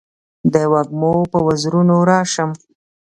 [0.53, 2.49] د وږمو په وزرونو راشم